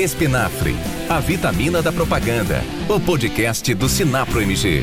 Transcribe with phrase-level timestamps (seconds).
[0.00, 0.74] Espinafre,
[1.10, 2.62] a vitamina da propaganda.
[2.88, 4.82] O podcast do Sinapro MG.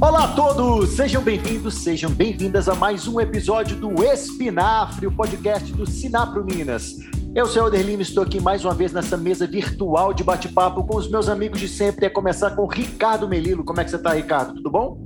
[0.00, 5.70] Olá a todos, sejam bem-vindos, sejam bem-vindas a mais um episódio do Espinafre, o podcast
[5.74, 6.94] do Sinapro Minas.
[7.34, 10.96] Eu sou o Lima, estou aqui mais uma vez nessa mesa virtual de bate-papo com
[10.96, 13.62] os meus amigos de sempre, a começar com o Ricardo Melilo.
[13.62, 14.54] Como é que você está, Ricardo?
[14.54, 15.05] Tudo bom?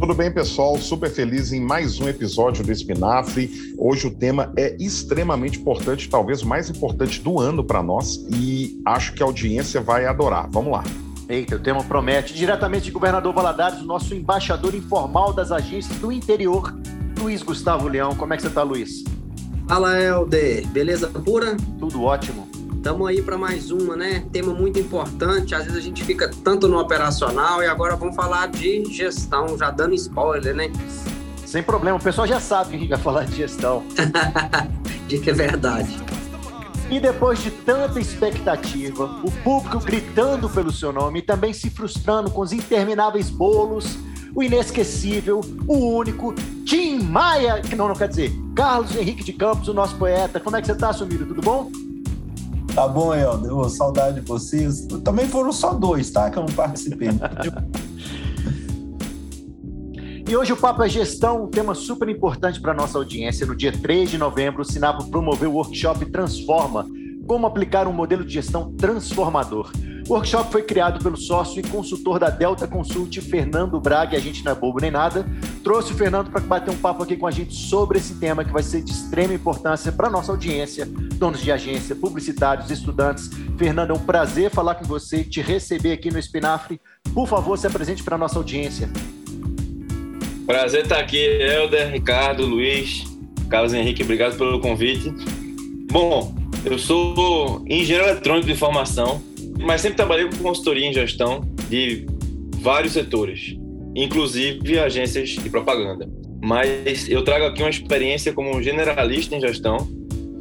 [0.00, 0.78] Tudo bem, pessoal?
[0.78, 3.74] Super feliz em mais um episódio do Espinafre.
[3.76, 9.12] Hoje o tema é extremamente importante, talvez mais importante do ano para nós, e acho
[9.12, 10.48] que a audiência vai adorar.
[10.50, 10.82] Vamos lá.
[11.28, 12.32] Eita, o tema promete.
[12.32, 16.74] Diretamente de Governador Valadares, o nosso embaixador informal das agências do interior,
[17.20, 18.16] Luiz Gustavo Leão.
[18.16, 19.04] Como é que você está, Luiz?
[19.68, 20.66] Fala, Helder.
[20.68, 21.58] Beleza pura?
[21.78, 22.49] Tudo ótimo.
[22.80, 24.24] Estamos aí para mais uma, né?
[24.32, 25.54] Tema muito importante.
[25.54, 29.70] Às vezes a gente fica tanto no operacional e agora vamos falar de gestão, já
[29.70, 30.72] dando spoiler, né?
[31.44, 33.82] Sem problema, o pessoal já sabe que a gente vai falar de gestão.
[35.06, 35.94] de que é verdade.
[36.90, 42.30] E depois de tanta expectativa, o público gritando pelo seu nome e também se frustrando
[42.30, 43.98] com os intermináveis bolos,
[44.34, 46.32] o inesquecível, o único,
[46.64, 50.40] Tim Maia, que não, não quer dizer, Carlos Henrique de Campos, o nosso poeta.
[50.40, 51.26] Como é que você tá, sumido?
[51.26, 51.70] Tudo bom?
[52.80, 53.54] Tá bom, Helder.
[53.54, 54.86] Oh, saudade de vocês.
[55.04, 56.30] Também foram só dois, tá?
[56.30, 57.10] Que eu não participei.
[60.26, 63.44] E hoje o Papo é Gestão, um tema super importante para nossa audiência.
[63.44, 66.86] No dia 3 de novembro, o Sinapro promoveu o workshop Transforma,
[67.26, 69.70] como aplicar um modelo de gestão transformador.
[70.10, 74.20] O workshop foi criado pelo sócio e consultor da Delta Consult, Fernando Braga, e a
[74.20, 75.24] gente não é bobo nem nada.
[75.62, 78.52] Trouxe o Fernando para bater um papo aqui com a gente sobre esse tema que
[78.52, 83.30] vai ser de extrema importância para nossa audiência, donos de agência, publicitários, estudantes.
[83.56, 86.80] Fernando, é um prazer falar com você, te receber aqui no Espinafre.
[87.14, 88.90] Por favor, se apresente para nossa audiência.
[90.44, 93.04] Prazer estar aqui, Helder, Ricardo, Luiz,
[93.48, 95.14] Carlos Henrique, obrigado pelo convite.
[95.88, 96.34] Bom,
[96.64, 99.22] eu sou engenheiro eletrônico de formação,
[99.60, 102.06] mas sempre trabalhei com consultoria em gestão de
[102.56, 103.56] vários setores,
[103.94, 106.08] inclusive agências de propaganda.
[106.42, 109.88] Mas eu trago aqui uma experiência como generalista em gestão.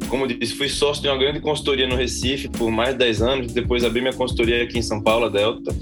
[0.07, 3.53] Como disse, fui sócio de uma grande consultoria no Recife por mais de 10 anos,
[3.53, 5.75] depois abri minha consultoria aqui em São Paulo, a Delta.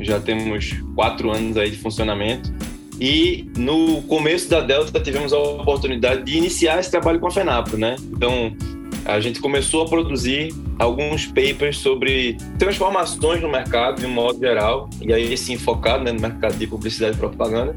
[0.00, 2.52] Já temos quatro anos aí de funcionamento.
[3.00, 7.76] E no começo da Delta tivemos a oportunidade de iniciar esse trabalho com a FENAPRO,
[7.76, 7.96] né?
[8.12, 8.56] Então,
[9.04, 14.88] a gente começou a produzir alguns papers sobre transformações no mercado, de um modo geral,
[15.00, 17.74] e aí sim focado né, no mercado de publicidade e propaganda.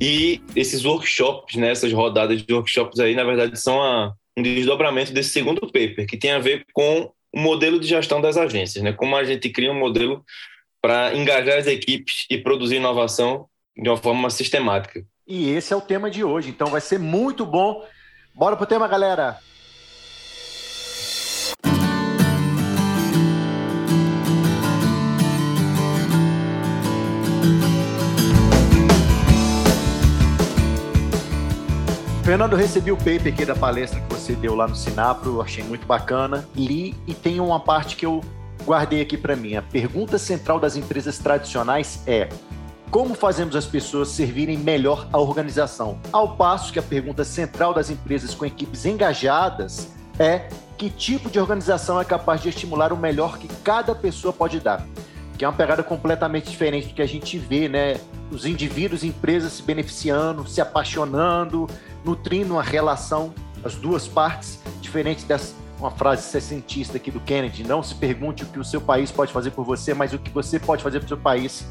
[0.00, 5.12] E esses workshops, né, essas rodadas de workshops aí, na verdade, são a, um desdobramento
[5.12, 8.92] desse segundo paper, que tem a ver com o modelo de gestão das agências, né?
[8.92, 10.24] Como a gente cria um modelo
[10.82, 15.04] para engajar as equipes e produzir inovação de uma forma sistemática.
[15.26, 17.84] E esse é o tema de hoje, então vai ser muito bom.
[18.34, 19.38] Bora pro tema, galera!
[32.30, 35.84] Fernando, recebi o paper aqui da palestra que você deu lá no Sinapro, achei muito
[35.84, 36.48] bacana.
[36.54, 38.20] Li e tem uma parte que eu
[38.64, 39.56] guardei aqui para mim.
[39.56, 42.28] A pergunta central das empresas tradicionais é:
[42.88, 45.98] como fazemos as pessoas servirem melhor a organização?
[46.12, 50.48] Ao passo que a pergunta central das empresas com equipes engajadas é:
[50.78, 54.86] que tipo de organização é capaz de estimular o melhor que cada pessoa pode dar?
[55.40, 57.98] Que é uma pegada completamente diferente do que a gente vê, né?
[58.30, 61.66] Os indivíduos empresas se beneficiando, se apaixonando,
[62.04, 63.32] nutrindo uma relação,
[63.64, 68.46] as duas partes, diferente dessa uma frase sessentista aqui do Kennedy, não se pergunte o
[68.48, 71.06] que o seu país pode fazer por você, mas o que você pode fazer para
[71.06, 71.66] o seu país,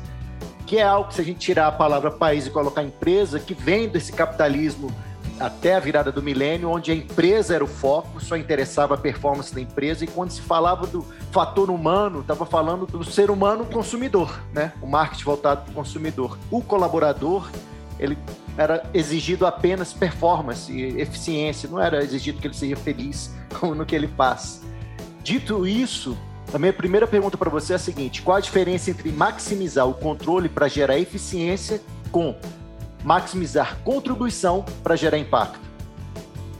[0.66, 3.53] que é algo que se a gente tirar a palavra país e colocar empresa, que
[3.53, 4.91] vem desse capitalismo
[5.39, 9.53] até a virada do milênio, onde a empresa era o foco, só interessava a performance
[9.53, 14.41] da empresa, e quando se falava do fator humano, estava falando do ser humano consumidor,
[14.53, 14.74] né?
[14.81, 16.38] O marketing voltado para o consumidor.
[16.51, 17.50] O colaborador,
[17.97, 18.18] ele
[18.57, 23.33] era exigido apenas performance eficiência, não era exigido que ele seja feliz
[23.63, 24.62] no que ele faz.
[25.24, 26.18] Dito isso,
[26.53, 29.94] a minha primeira pergunta para você é a seguinte: qual a diferença entre maximizar o
[29.94, 31.81] controle para gerar eficiência
[32.12, 32.35] com
[33.04, 35.69] maximizar contribuição para gerar impacto?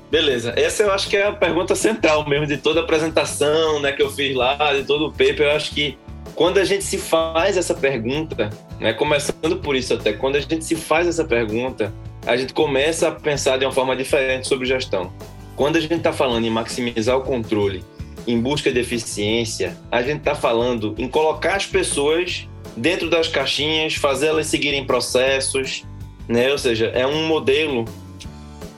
[0.10, 3.92] Beleza, essa eu acho que é a pergunta central mesmo de toda a apresentação né,
[3.92, 5.42] que eu fiz lá, de todo o paper.
[5.42, 5.98] Eu acho que
[6.34, 8.50] quando a gente se faz essa pergunta,
[8.80, 11.94] né, começando por isso até, quando a gente se faz essa pergunta,
[12.26, 15.14] a gente começa a pensar de uma forma diferente sobre gestão.
[15.56, 17.84] Quando a gente está falando em maximizar o controle,
[18.26, 23.96] em busca de eficiência, a gente está falando em colocar as pessoas dentro das caixinhas,
[23.96, 25.84] fazer elas seguirem processos,
[26.30, 26.52] né?
[26.52, 27.86] Ou seja, é um modelo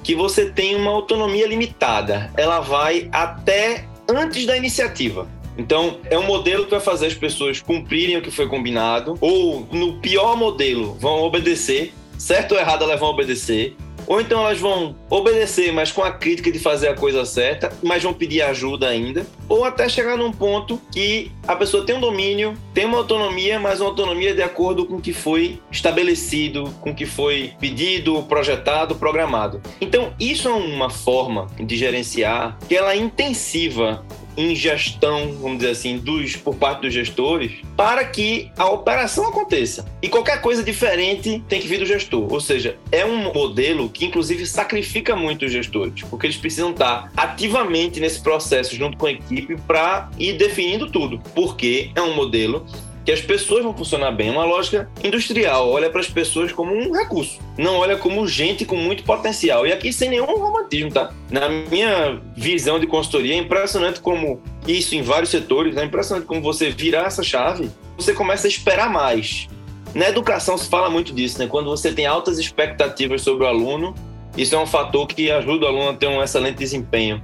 [0.01, 2.31] que você tem uma autonomia limitada.
[2.35, 5.27] Ela vai até antes da iniciativa.
[5.57, 9.67] Então, é um modelo que vai fazer as pessoas cumprirem o que foi combinado, ou
[9.71, 13.75] no pior modelo, vão obedecer, certo ou errado elas vão obedecer,
[14.07, 18.03] ou então elas vão obedecer, mas com a crítica de fazer a coisa certa, mas
[18.03, 19.25] vão pedir ajuda ainda.
[19.47, 23.81] Ou até chegar num ponto que a pessoa tem um domínio, tem uma autonomia, mas
[23.81, 28.95] uma autonomia de acordo com o que foi estabelecido, com o que foi pedido, projetado,
[28.95, 29.61] programado.
[29.79, 34.05] Então, isso é uma forma de gerenciar que ela é intensiva
[34.37, 39.85] em gestão, vamos dizer assim, dos, por parte dos gestores, para que a operação aconteça.
[40.01, 42.31] E qualquer coisa diferente tem que vir do gestor.
[42.31, 47.11] Ou seja, é um modelo que, inclusive, sacrifica muito os gestores, porque eles precisam estar
[47.15, 51.19] ativamente nesse processo junto com a equipe para ir definindo tudo.
[51.33, 52.65] Porque é um modelo
[53.05, 54.29] que as pessoas vão funcionar bem.
[54.29, 58.75] Uma lógica industrial olha para as pessoas como um recurso, não olha como gente com
[58.75, 59.65] muito potencial.
[59.65, 61.11] E aqui sem nenhum romantismo, tá?
[61.29, 66.41] Na minha visão de consultoria, é impressionante como isso em vários setores, é impressionante como
[66.41, 69.47] você virar essa chave, você começa a esperar mais.
[69.93, 71.47] Na educação se fala muito disso, né?
[71.47, 73.93] Quando você tem altas expectativas sobre o aluno,
[74.37, 77.21] isso é um fator que ajuda o aluno a ter um excelente desempenho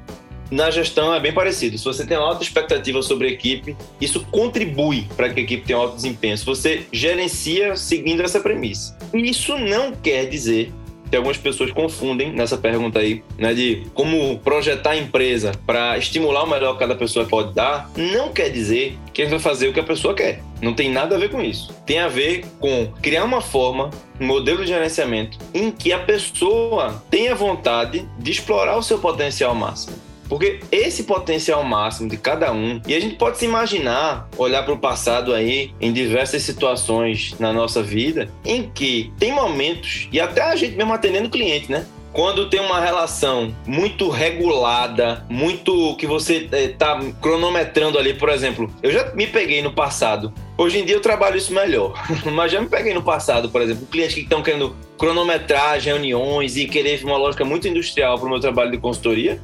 [0.49, 1.77] na gestão é bem parecido.
[1.77, 5.65] Se você tem uma alta expectativa sobre a equipe, isso contribui para que a equipe
[5.65, 6.37] tenha um alto desempenho.
[6.37, 8.97] Se você gerencia seguindo essa premissa.
[9.13, 10.71] Isso não quer dizer
[11.09, 16.43] que algumas pessoas confundem nessa pergunta aí, né, de como projetar a empresa para estimular
[16.43, 19.67] o melhor que cada pessoa pode dar, não quer dizer que a gente vai fazer
[19.67, 20.41] o que a pessoa quer.
[20.61, 21.73] Não tem nada a ver com isso.
[21.85, 23.89] Tem a ver com criar uma forma,
[24.19, 29.53] um modelo de gerenciamento em que a pessoa tenha vontade de explorar o seu potencial
[29.55, 30.06] máximo.
[30.27, 34.73] Porque esse potencial máximo de cada um, e a gente pode se imaginar, olhar para
[34.73, 40.41] o passado aí, em diversas situações na nossa vida, em que tem momentos, e até
[40.41, 41.85] a gente mesmo atendendo o cliente, né?
[42.17, 48.73] quando tem uma relação muito regulada, muito que você está eh, cronometrando ali, por exemplo,
[48.81, 50.33] eu já me peguei no passado.
[50.57, 51.93] Hoje em dia eu trabalho isso melhor,
[52.33, 56.57] mas já me peguei no passado, por exemplo, clientes que estão querendo cronometrar as reuniões
[56.57, 59.39] e querer uma lógica muito industrial para o meu trabalho de consultoria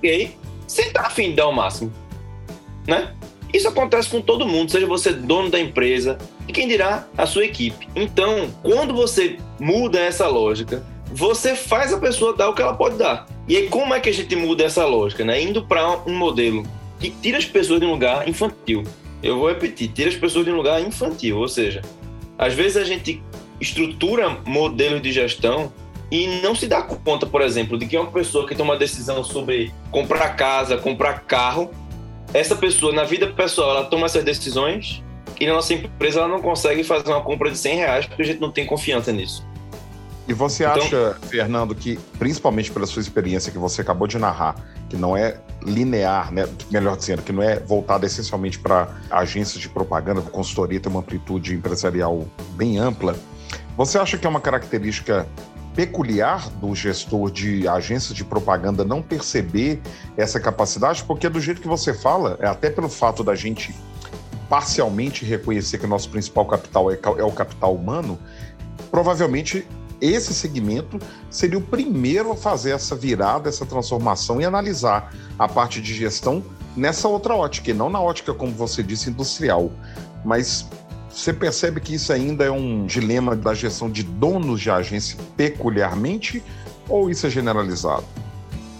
[0.00, 0.36] ok,
[0.66, 1.92] sem estar afim de dar o máximo.
[2.86, 3.14] Né?
[3.52, 6.18] Isso acontece com todo mundo, seja você dono da empresa
[6.48, 7.88] e quem dirá a sua equipe.
[7.94, 12.96] Então, quando você muda essa lógica, você faz a pessoa dar o que ela pode
[12.96, 13.26] dar.
[13.48, 15.24] E aí, como é que a gente muda essa lógica?
[15.24, 15.42] Né?
[15.42, 16.64] Indo para um modelo
[16.98, 18.84] que tira as pessoas de um lugar infantil.
[19.22, 21.82] Eu vou repetir, tira as pessoas de um lugar infantil, ou seja,
[22.38, 23.22] às vezes a gente
[23.60, 25.72] estrutura modelos de gestão
[26.10, 29.22] e não se dá conta, por exemplo, de que uma pessoa que toma uma decisão
[29.22, 31.70] sobre comprar casa, comprar carro,
[32.34, 35.02] essa pessoa na vida pessoal ela toma essas decisões
[35.38, 38.24] e na nossa empresa ela não consegue fazer uma compra de 100 reais porque a
[38.24, 39.48] gente não tem confiança nisso.
[40.28, 44.54] E você então, acha, Fernando, que, principalmente pela sua experiência que você acabou de narrar,
[44.88, 46.48] que não é linear, né?
[46.70, 51.54] melhor dizendo, que não é voltada essencialmente para agências de propaganda, consultoria, tem uma amplitude
[51.54, 53.16] empresarial bem ampla,
[53.76, 55.26] você acha que é uma característica
[55.80, 59.80] peculiar do gestor de agências de propaganda não perceber
[60.14, 63.74] essa capacidade, porque do jeito que você fala, é até pelo fato da gente
[64.46, 68.18] parcialmente reconhecer que o nosso principal capital é, é o capital humano,
[68.90, 69.66] provavelmente
[70.02, 70.98] esse segmento
[71.30, 76.44] seria o primeiro a fazer essa virada, essa transformação e analisar a parte de gestão
[76.76, 79.72] nessa outra ótica, e não na ótica, como você disse, industrial.
[80.26, 80.68] Mas
[81.10, 86.42] você percebe que isso ainda é um dilema da gestão de donos de agência peculiarmente
[86.88, 88.04] ou isso é generalizado?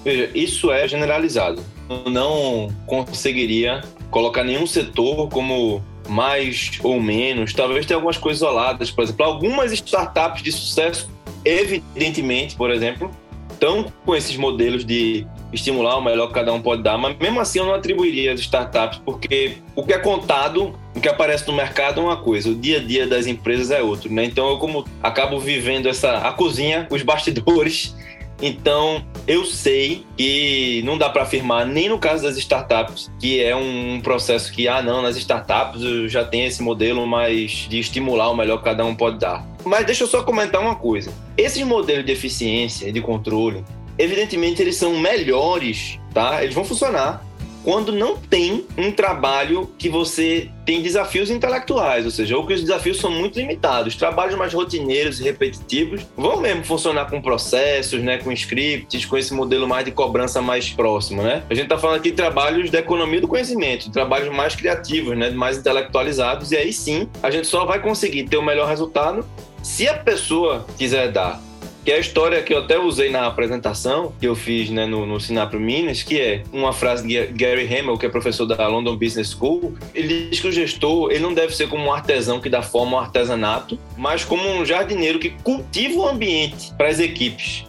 [0.05, 1.63] Veja, isso é generalizado.
[1.89, 7.53] Eu não conseguiria colocar nenhum setor como mais ou menos.
[7.53, 8.91] Talvez tenha algumas coisas isoladas.
[8.91, 11.11] Por exemplo, algumas startups de sucesso,
[11.45, 13.11] evidentemente, por exemplo,
[13.53, 17.41] estão com esses modelos de estimular o melhor que cada um pode dar, mas mesmo
[17.41, 21.55] assim eu não atribuiria as startups, porque o que é contado, o que aparece no
[21.55, 24.23] mercado é uma coisa, o dia a dia das empresas é outro, né?
[24.23, 27.97] Então eu como acabo vivendo essa a cozinha, os bastidores,
[28.43, 33.57] então eu sei que não dá para afirmar nem no caso das startups que é
[33.57, 35.81] um processo que ah não nas startups
[36.13, 39.43] já tenho esse modelo mais de estimular o melhor que cada um pode dar.
[39.65, 41.13] Mas deixa eu só comentar uma coisa.
[41.35, 43.65] Esses modelos de eficiência e de controle
[43.97, 46.43] evidentemente eles são melhores, tá?
[46.43, 47.23] Eles vão funcionar,
[47.63, 52.61] quando não tem um trabalho que você tem desafios intelectuais, ou seja, ou que os
[52.61, 53.97] desafios são muito limitados.
[53.97, 59.35] Trabalhos mais rotineiros e repetitivos vão mesmo funcionar com processos, né, com scripts, com esse
[59.35, 61.43] modelo mais de cobrança mais próximo, né?
[61.51, 65.31] A gente está falando aqui de trabalhos da economia do conhecimento, trabalhos mais criativos, né,
[65.31, 69.25] mais intelectualizados, e aí sim a gente só vai conseguir ter o melhor resultado
[69.63, 71.41] se a pessoa quiser dar
[71.85, 75.07] que é a história que eu até usei na apresentação que eu fiz né, no,
[75.07, 78.97] no Sinapro Minas, que é uma frase de Gary Hamel, que é professor da London
[78.97, 79.75] Business School.
[79.95, 82.97] Ele diz que o gestor ele não deve ser como um artesão que dá forma
[82.99, 87.65] ao artesanato, mas como um jardineiro que cultiva o ambiente para as equipes.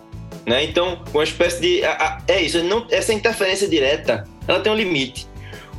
[0.46, 0.63] Né?
[0.63, 1.82] Então, uma espécie de.
[2.27, 5.27] É isso, não, essa interferência direta ela tem um limite.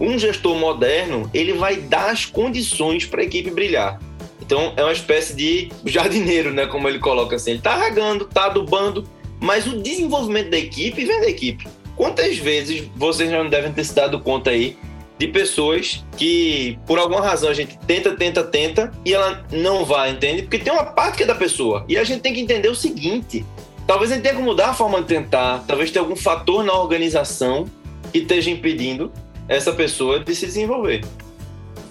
[0.00, 4.00] Um gestor moderno ele vai dar as condições para a equipe brilhar.
[4.42, 6.66] Então é uma espécie de jardineiro, né?
[6.66, 7.52] Como ele coloca assim.
[7.52, 9.08] Ele tá regando, tá adubando,
[9.40, 11.66] mas o desenvolvimento da equipe vem da equipe.
[11.96, 14.76] Quantas vezes vocês já não devem ter se dado conta aí
[15.18, 20.10] de pessoas que, por alguma razão, a gente tenta, tenta, tenta e ela não vai,
[20.10, 20.42] entende?
[20.42, 21.84] Porque tem uma parte que é da pessoa.
[21.88, 23.44] E a gente tem que entender o seguinte:
[23.86, 26.72] talvez a gente tenha que mudar a forma de tentar, talvez tenha algum fator na
[26.72, 27.66] organização
[28.12, 29.12] que esteja impedindo
[29.48, 31.02] essa pessoa de se desenvolver.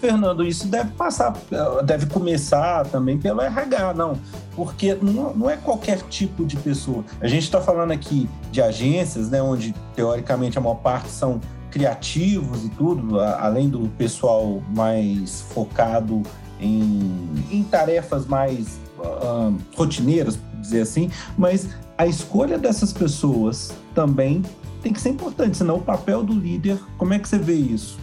[0.02, 1.32] Fernando, isso deve passar,
[1.86, 4.18] deve começar também pelo RH, não.
[4.56, 7.06] Porque não, não é qualquer tipo de pessoa.
[7.22, 11.40] A gente está falando aqui de agências, né, onde teoricamente a maior parte são
[11.70, 16.24] criativos e tudo, além do pessoal mais focado
[16.60, 24.42] em, em tarefas mais uh, rotineiras, por dizer assim, mas a escolha dessas pessoas também
[24.82, 28.00] tem que ser importante, senão o papel do líder, como é que você vê isso?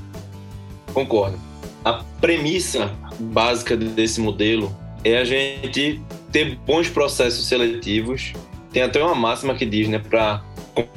[0.94, 1.47] Concordo
[1.85, 6.00] a premissa básica desse modelo é a gente
[6.32, 8.32] ter bons processos seletivos.
[8.73, 10.42] Tem até uma máxima que diz, né, para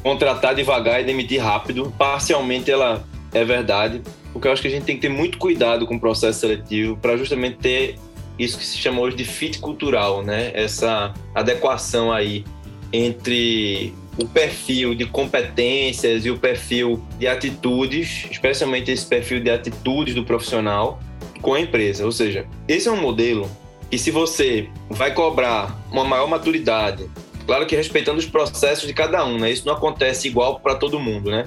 [0.03, 1.93] contratar devagar e demitir rápido.
[1.97, 4.01] Parcialmente ela é verdade,
[4.33, 6.97] porque eu acho que a gente tem que ter muito cuidado com o processo seletivo
[6.97, 7.95] para justamente ter
[8.37, 10.51] isso que se chama hoje de fit cultural, né?
[10.53, 12.43] Essa adequação aí
[12.91, 20.13] entre o perfil de competências e o perfil de atitudes, especialmente esse perfil de atitudes
[20.13, 20.99] do profissional
[21.41, 22.05] com a empresa.
[22.05, 23.49] Ou seja, esse é um modelo
[23.89, 27.09] que se você vai cobrar uma maior maturidade,
[27.45, 29.51] claro que respeitando os processos de cada um, né?
[29.51, 31.45] Isso não acontece igual para todo mundo, né?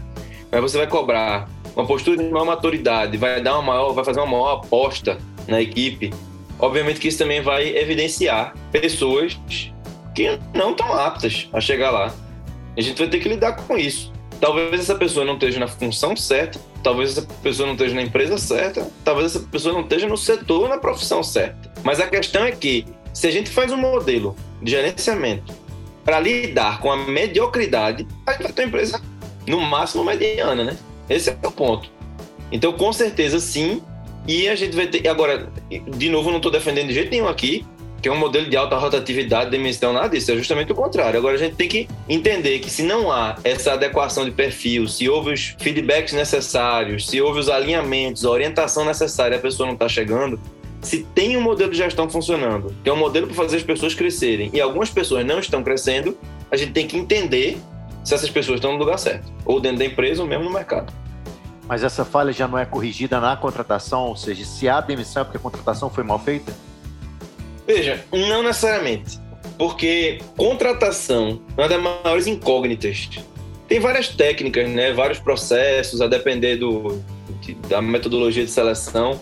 [0.50, 4.20] Mas você vai cobrar uma postura de maior maturidade, vai dar uma maior, vai fazer
[4.20, 5.18] uma maior aposta
[5.48, 6.12] na equipe.
[6.58, 9.38] Obviamente que isso também vai evidenciar pessoas
[10.14, 12.14] que não estão aptas a chegar lá.
[12.76, 14.12] A gente vai ter que lidar com isso.
[14.40, 18.36] Talvez essa pessoa não esteja na função certa, talvez essa pessoa não esteja na empresa
[18.36, 21.72] certa, talvez essa pessoa não esteja no setor, na profissão certa.
[21.82, 25.54] Mas a questão é que, se a gente faz um modelo de gerenciamento
[26.04, 29.00] para lidar com a mediocridade, a gente vai ter uma empresa
[29.46, 30.76] no máximo mediana, né?
[31.08, 31.90] Esse é o ponto.
[32.50, 33.82] Então, com certeza, sim.
[34.26, 35.06] E a gente vai ter.
[35.08, 37.64] Agora, de novo, não estou defendendo de jeito nenhum aqui
[38.04, 41.18] que é um modelo de alta rotatividade, demissão, nada disso, é justamente o contrário.
[41.18, 45.08] Agora a gente tem que entender que se não há essa adequação de perfil, se
[45.08, 49.88] houve os feedbacks necessários, se houve os alinhamentos, a orientação necessária, a pessoa não está
[49.88, 50.38] chegando,
[50.82, 53.94] se tem um modelo de gestão funcionando, que é um modelo para fazer as pessoas
[53.94, 56.14] crescerem, e algumas pessoas não estão crescendo,
[56.50, 57.56] a gente tem que entender
[58.04, 60.92] se essas pessoas estão no lugar certo, ou dentro da empresa ou mesmo no mercado.
[61.66, 65.24] Mas essa falha já não é corrigida na contratação, ou seja, se há demissão é
[65.24, 66.52] porque a contratação foi mal feita?
[67.66, 69.18] Veja, não necessariamente.
[69.58, 73.08] Porque contratação é uma das maiores incógnitas.
[73.68, 74.92] Tem várias técnicas, né?
[74.92, 77.02] vários processos, a depender do,
[77.68, 79.20] da metodologia de seleção.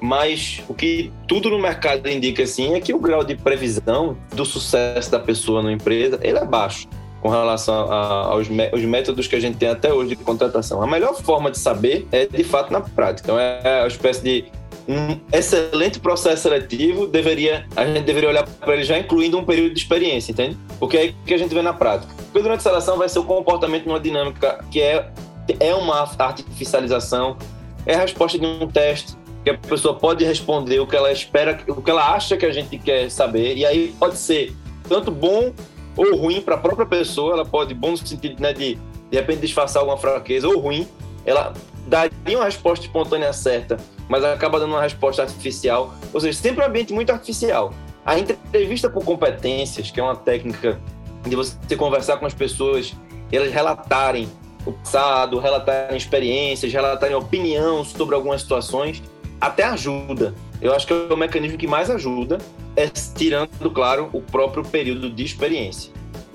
[0.00, 4.46] Mas o que tudo no mercado indica assim é que o grau de previsão do
[4.46, 6.88] sucesso da pessoa na empresa ele é baixo
[7.20, 10.82] com relação a, aos, métodos que a gente tem até hoje de contratação.
[10.82, 13.26] A melhor forma de saber é de fato na prática.
[13.26, 14.44] Então é a espécie de
[14.90, 19.74] um excelente processo seletivo deveria a gente deveria olhar para ele já incluindo um período
[19.74, 20.56] de experiência, entende?
[20.78, 22.12] Porque é aí que a gente vê na prática.
[22.16, 25.10] Porque durante a seleção vai ser o comportamento numa dinâmica que é
[25.58, 27.36] é uma artificialização,
[27.84, 31.58] é a resposta de um teste que a pessoa pode responder o que ela espera,
[31.66, 34.54] o que ela acha que a gente quer saber, e aí pode ser
[34.88, 35.52] tanto bom
[35.96, 38.78] ou ruim para a própria pessoa, ela pode, bom no sentido né, de
[39.10, 40.86] de repente disfarçar alguma fraqueza, ou ruim,
[41.26, 41.52] ela
[41.88, 43.76] daria uma resposta espontânea certa
[44.10, 45.94] mas acaba dando uma resposta artificial.
[46.12, 47.72] Ou seja, sempre um ambiente muito artificial.
[48.04, 50.80] A entrevista por competências, que é uma técnica
[51.22, 52.92] de você conversar com as pessoas,
[53.30, 54.28] elas relatarem
[54.66, 59.00] o passado, relatarem experiências, relatarem opinião sobre algumas situações,
[59.40, 60.34] até ajuda.
[60.60, 62.38] Eu acho que é o mecanismo que mais ajuda,
[62.74, 65.92] é tirando, claro, o próprio período de experiência.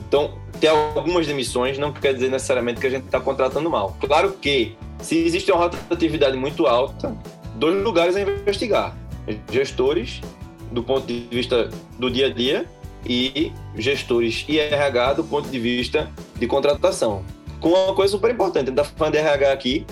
[0.08, 3.98] Então, ter algumas demissões não quer dizer necessariamente que a gente está contratando mal.
[4.00, 7.15] Claro que, se existe uma rotatividade muito alta,
[7.56, 8.96] dois lugares a investigar:
[9.52, 10.22] gestores,
[10.72, 12.66] do ponto de vista do dia a dia,
[13.06, 17.24] e gestores e RH do ponto de vista de contratação.
[17.60, 19.86] Com uma coisa super importante, a gente está falando de RH aqui,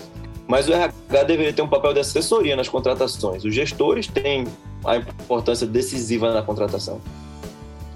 [0.48, 3.46] mas o RH deveria ter um papel de assessoria nas contratações.
[3.46, 4.46] Os gestores têm
[4.84, 7.00] a importância decisiva na contratação.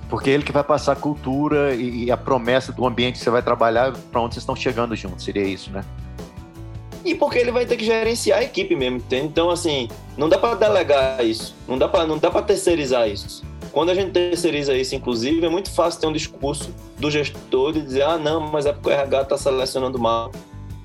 [0.10, 3.30] Porque é ele que vai passar a cultura e a promessa do ambiente que você
[3.30, 5.84] vai trabalhar para onde vocês estão chegando juntos, seria isso, né?
[7.08, 9.28] E porque ele vai ter que gerenciar a equipe mesmo, entende?
[9.28, 9.88] Então, assim,
[10.18, 13.46] não dá para delegar isso, não dá para não dá para terceirizar isso.
[13.72, 17.82] Quando a gente terceiriza isso, inclusive, é muito fácil ter um discurso do gestor de
[17.82, 20.34] dizer: ah, não, mas é porque o RH está selecionando mal,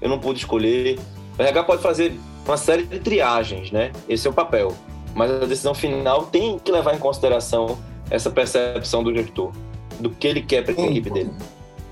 [0.00, 0.96] eu não pude escolher.
[1.36, 2.12] O RH pode fazer
[2.46, 3.90] uma série de triagens, né?
[4.08, 4.72] Esse é o papel.
[5.16, 7.78] Mas a decisão final tem que levar em consideração
[8.10, 9.50] essa percepção do gestor,
[9.98, 11.32] do que ele quer para a equipe dele.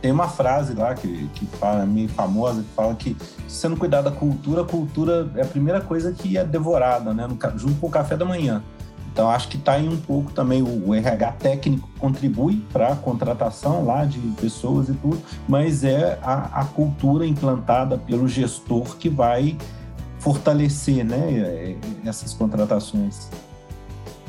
[0.00, 3.16] Tem uma frase lá que, que fala, meio famosa, que fala que
[3.47, 7.12] se você não cuidar da cultura, a cultura é a primeira coisa que é devorada,
[7.12, 7.26] né?
[7.26, 8.62] No, junto com o café da manhã.
[9.12, 13.85] Então, acho que está aí um pouco também o RH técnico contribui para a contratação
[13.85, 19.59] lá de pessoas e tudo, mas é a, a, cultura implantada pelo gestor que vai
[20.21, 23.28] fortalecer né, essas contratações.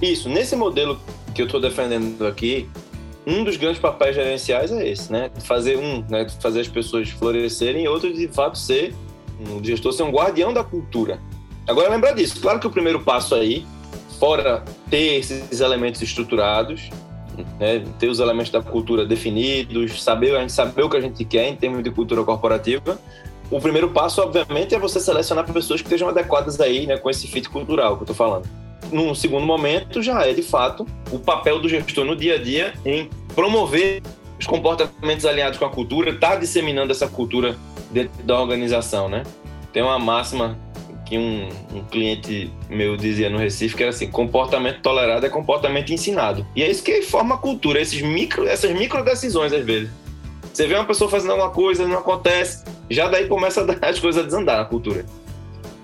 [0.01, 0.99] Isso, nesse modelo
[1.33, 2.67] que eu estou defendendo aqui,
[3.25, 5.29] um dos grandes papéis gerenciais é esse, né?
[5.43, 6.27] Fazer um, né?
[6.39, 8.93] Fazer as pessoas florescerem, e outro de fato ser
[9.49, 11.19] um gestor ser um guardião da cultura.
[11.67, 13.65] Agora lembrar disso, claro que o primeiro passo aí
[14.19, 16.89] fora ter esses elementos estruturados,
[17.59, 21.25] né, ter os elementos da cultura definidos, saber a gente saber o que a gente
[21.25, 22.99] quer em termos de cultura corporativa.
[23.49, 27.27] O primeiro passo, obviamente, é você selecionar pessoas que estejam adequadas aí, né, com esse
[27.27, 28.47] fit cultural que eu estou falando.
[28.91, 32.73] Num segundo momento, já é de fato o papel do gestor no dia a dia
[32.85, 34.01] em promover
[34.39, 37.55] os comportamentos alinhados com a cultura, tá disseminando essa cultura
[37.91, 39.23] dentro da organização, né?
[39.71, 40.57] Tem uma máxima
[41.05, 45.91] que um, um, cliente meu dizia no Recife que era assim: comportamento tolerado é comportamento
[45.91, 46.45] ensinado.
[46.55, 49.89] E é isso que forma a cultura, esses micro, essas micro decisões às vezes.
[50.53, 54.25] Você vê uma pessoa fazendo alguma coisa, não acontece, já daí começa as coisas a
[54.25, 55.05] desandar na cultura.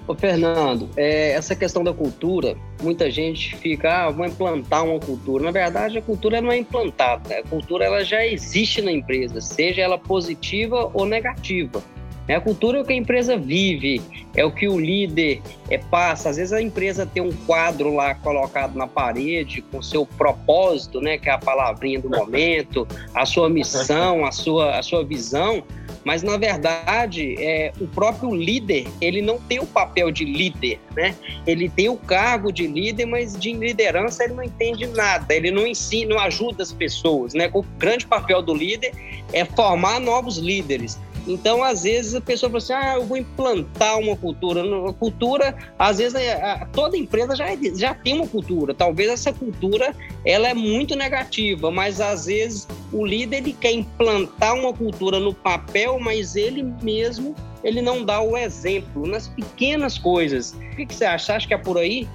[0.07, 5.43] Ô Fernando, é, essa questão da cultura, muita gente fica, ah, vou implantar uma cultura.
[5.43, 9.81] Na verdade, a cultura não é implantada, a cultura ela já existe na empresa, seja
[9.81, 11.83] ela positiva ou negativa.
[12.25, 14.01] É a cultura é o que a empresa vive,
[14.35, 16.29] é o que o líder é, passa.
[16.29, 21.17] Às vezes a empresa tem um quadro lá colocado na parede com seu propósito, né,
[21.17, 25.63] que é a palavrinha do momento, a sua missão, a sua, a sua visão,
[26.07, 31.13] mas na verdade é, o próprio líder ele não tem o papel de líder, né?
[31.45, 35.67] Ele tem o cargo de líder, mas de liderança ele não entende nada, ele não
[35.67, 37.49] ensina, não ajuda as pessoas, né?
[37.53, 38.93] O grande papel do líder
[39.33, 40.97] é formar novos líderes.
[41.27, 44.63] Então, às vezes, a pessoa fala assim: ah, eu vou implantar uma cultura.
[44.89, 48.73] A cultura, às vezes, é, toda empresa já, é, já tem uma cultura.
[48.73, 49.93] Talvez essa cultura
[50.25, 55.33] ela é muito negativa, mas às vezes o líder ele quer implantar uma cultura no
[55.33, 60.53] papel, mas ele mesmo ele não dá o exemplo nas pequenas coisas.
[60.53, 61.35] O que, que você acha?
[61.35, 62.07] Acha que é por aí?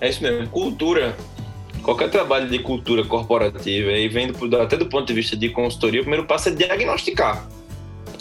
[0.00, 0.48] É isso mesmo.
[0.48, 1.16] Cultura
[1.82, 6.04] qualquer trabalho de cultura corporativa e vendo até do ponto de vista de consultoria, o
[6.04, 7.46] primeiro passo é diagnosticar.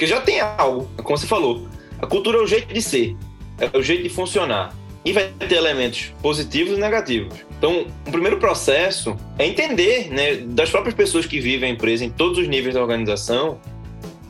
[0.01, 1.67] Porque já tem algo, como você falou.
[2.01, 3.15] A cultura é o jeito de ser,
[3.59, 4.75] é o jeito de funcionar.
[5.05, 7.35] E vai ter elementos positivos e negativos.
[7.55, 12.09] Então, o primeiro processo é entender, né, das próprias pessoas que vivem a empresa em
[12.09, 13.61] todos os níveis da organização,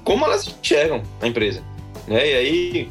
[0.03, 1.63] como elas enxergam a empresa.
[2.05, 2.31] Né?
[2.31, 2.89] E aí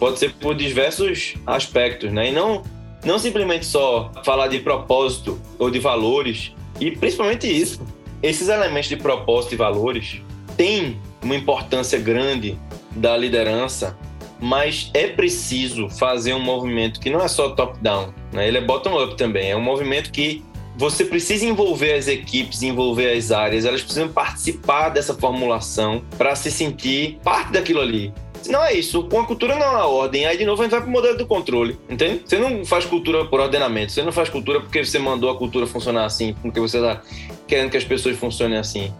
[0.00, 2.30] pode ser por diversos aspectos, né?
[2.30, 2.62] E não,
[3.04, 7.82] não simplesmente só falar de propósito ou de valores, e principalmente isso.
[8.22, 10.22] Esses elementos de propósito e valores
[10.56, 12.58] têm uma importância grande
[12.90, 13.96] da liderança,
[14.40, 18.48] mas é preciso fazer um movimento que não é só top-down, né?
[18.48, 19.50] ele é bottom-up também.
[19.50, 20.42] É um movimento que
[20.76, 26.50] você precisa envolver as equipes, envolver as áreas, elas precisam participar dessa formulação para se
[26.50, 28.12] sentir parte daquilo ali.
[28.48, 30.26] Não é isso, com a cultura não há ordem.
[30.26, 32.22] Aí de novo a gente vai o modelo do controle, entende?
[32.24, 35.66] Você não faz cultura por ordenamento, você não faz cultura porque você mandou a cultura
[35.66, 37.00] funcionar assim, porque você está
[37.46, 38.92] querendo que as pessoas funcionem assim.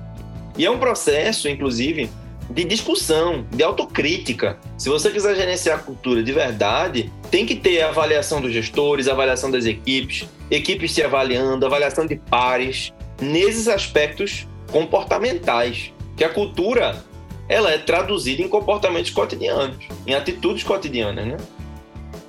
[0.56, 2.10] E é um processo, inclusive,
[2.50, 4.58] de discussão, de autocrítica.
[4.76, 9.50] Se você quiser gerenciar a cultura de verdade, tem que ter avaliação dos gestores, avaliação
[9.50, 15.92] das equipes, equipes se avaliando, avaliação de pares, nesses aspectos comportamentais.
[16.16, 17.02] Que a cultura
[17.48, 21.36] ela é traduzida em comportamentos cotidianos, em atitudes cotidianas, né?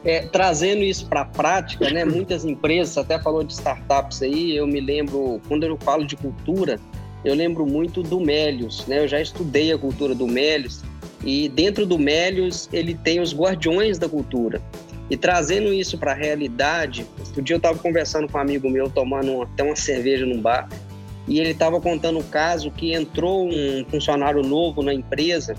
[0.05, 2.03] É, trazendo isso para a prática, né?
[2.03, 6.79] Muitas empresas, até falou de startups aí, eu me lembro, quando eu falo de cultura,
[7.23, 8.99] eu lembro muito do Mélios, né?
[8.99, 10.81] Eu já estudei a cultura do Mélios
[11.23, 14.62] e dentro do Mélios ele tem os guardiões da cultura.
[15.09, 18.89] E trazendo isso para a realidade, outro dia eu estava conversando com um amigo meu,
[18.89, 20.67] tomando até uma cerveja num bar,
[21.27, 25.55] e ele estava contando o caso que entrou um funcionário novo na empresa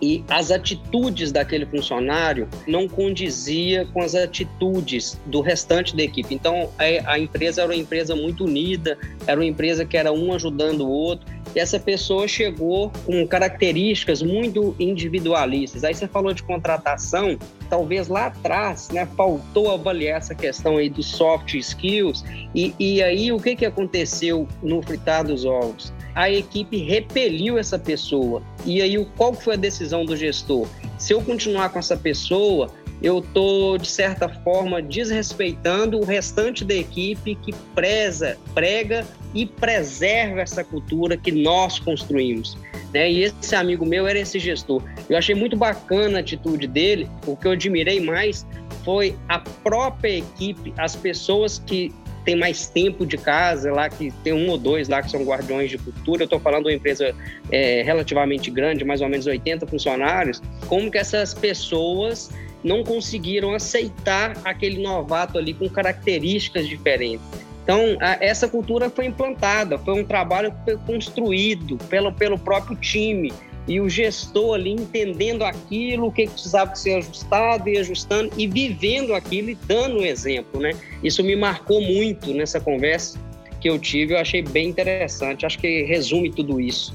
[0.00, 6.34] e as atitudes daquele funcionário não condizia com as atitudes do restante da equipe.
[6.34, 10.82] Então a, empresa era uma empresa muito unida, era uma empresa que era um ajudando
[10.82, 11.26] o outro.
[11.54, 15.84] E essa pessoa chegou com características muito individualistas.
[15.84, 17.38] Aí você falou de contratação,
[17.70, 22.24] talvez lá atrás, né, faltou avaliar essa questão aí dos soft skills.
[22.54, 25.92] E, e aí o que, que aconteceu no fritar dos ovos?
[26.14, 28.42] A equipe repeliu essa pessoa.
[28.64, 30.66] E aí, qual foi a decisão do gestor?
[30.98, 32.70] Se eu continuar com essa pessoa,
[33.02, 40.40] eu estou, de certa forma, desrespeitando o restante da equipe que preza, prega e preserva
[40.40, 42.56] essa cultura que nós construímos.
[42.92, 43.10] Né?
[43.10, 44.82] E esse amigo meu era esse gestor.
[45.10, 47.10] Eu achei muito bacana a atitude dele.
[47.26, 48.46] O que eu admirei mais
[48.84, 51.92] foi a própria equipe, as pessoas que
[52.24, 55.70] tem mais tempo de casa lá, que tem um ou dois lá que são guardiões
[55.70, 56.22] de cultura.
[56.22, 57.14] Eu estou falando de uma empresa
[57.50, 60.42] é, relativamente grande, mais ou menos 80 funcionários.
[60.66, 62.30] Como que essas pessoas
[62.62, 67.24] não conseguiram aceitar aquele novato ali com características diferentes?
[67.62, 70.54] Então, a, essa cultura foi implantada, foi um trabalho
[70.86, 73.32] construído pelo, pelo próprio time
[73.66, 79.14] e o gestor ali entendendo aquilo, o que precisava ser ajustado e ajustando e vivendo
[79.14, 80.72] aquilo e dando um exemplo, né?
[81.02, 83.18] Isso me marcou muito nessa conversa
[83.60, 86.94] que eu tive, eu achei bem interessante, acho que resume tudo isso.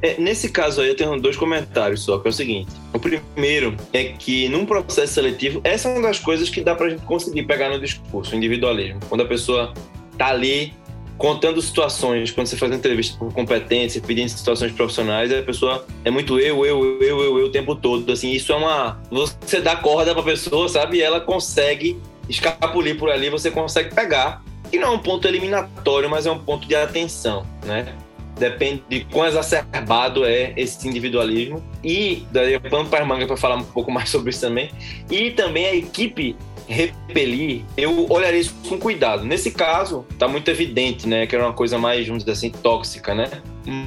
[0.00, 2.72] É, nesse caso aí eu tenho dois comentários só, que é o seguinte.
[2.92, 6.90] O primeiro é que num processo seletivo, essa é uma das coisas que dá pra
[6.90, 8.98] gente conseguir pegar no discurso, o individualismo.
[9.08, 9.72] Quando a pessoa
[10.18, 10.72] tá ali
[11.18, 16.38] contando situações, quando você faz entrevista por competência, pedindo situações profissionais, a pessoa é muito
[16.38, 18.10] eu, eu, eu, eu, eu o tempo todo.
[18.10, 19.00] Assim, isso é uma.
[19.10, 20.98] Você dá corda pra pessoa, sabe?
[20.98, 21.98] E ela consegue
[22.28, 24.42] escapulir por ali, você consegue pegar.
[24.72, 27.94] E não é um ponto eliminatório, mas é um ponto de atenção, né?
[28.38, 31.62] Depende de quão exacerbado é esse individualismo.
[31.84, 34.70] E daí pano para manga para falar um pouco mais sobre isso também.
[35.10, 36.34] E também a equipe
[36.68, 39.24] repelir, eu olharia isso com cuidado.
[39.24, 43.14] Nesse caso, tá muito evidente, né, que era uma coisa mais, vamos dizer assim, tóxica,
[43.14, 43.30] né?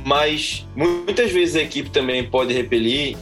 [0.05, 3.17] Mas muitas vezes a equipe também pode repelir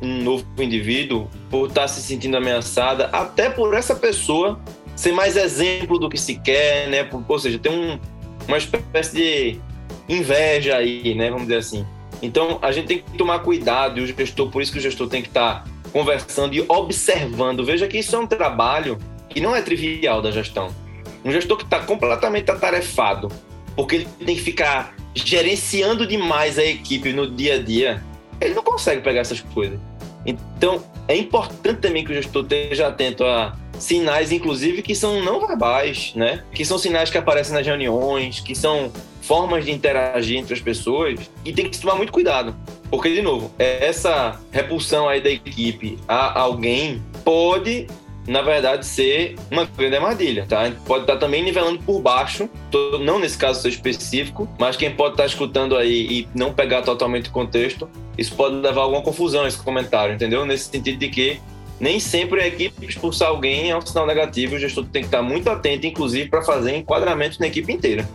[0.00, 4.60] um novo indivíduo por estar tá se sentindo ameaçada, até por essa pessoa
[4.94, 7.08] ser mais exemplo do que se quer, né?
[7.28, 7.98] Ou seja, tem um,
[8.46, 9.60] uma espécie de
[10.08, 11.30] inveja aí, né?
[11.30, 11.86] Vamos dizer assim.
[12.20, 15.08] Então, a gente tem que tomar cuidado e o gestor, por isso que o gestor
[15.08, 17.64] tem que estar tá conversando e observando.
[17.64, 18.98] Veja que isso é um trabalho
[19.28, 20.74] que não é trivial da gestão.
[21.24, 23.28] Um gestor que está completamente atarefado,
[23.74, 28.02] porque ele tem que ficar gerenciando demais a equipe no dia a dia,
[28.40, 29.78] ele não consegue pegar essas coisas.
[30.24, 35.46] Então, é importante também que o gestor esteja atento a sinais, inclusive, que são não
[35.46, 36.44] verbais, né?
[36.52, 38.92] Que são sinais que aparecem nas reuniões, que são
[39.28, 42.56] formas de interagir entre as pessoas e tem que tomar muito cuidado.
[42.90, 47.86] Porque, de novo, essa repulsão aí da equipe a alguém pode,
[48.26, 50.72] na verdade, ser uma grande armadilha, tá?
[50.86, 52.48] Pode estar também nivelando por baixo,
[53.02, 57.32] não nesse caso específico, mas quem pode estar escutando aí e não pegar totalmente o
[57.32, 57.86] contexto,
[58.16, 60.46] isso pode levar a alguma confusão esse comentário, entendeu?
[60.46, 61.38] Nesse sentido de que
[61.78, 65.20] nem sempre a equipe expulsar alguém é um sinal negativo, o gestor tem que estar
[65.20, 68.08] muito atento, inclusive, para fazer enquadramento na equipe inteira.